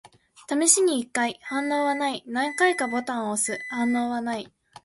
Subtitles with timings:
[0.49, 1.37] 試しに一回。
[1.43, 2.23] 反応はない。
[2.25, 3.63] 何回かボタンを押す。
[3.69, 4.51] 反応はない。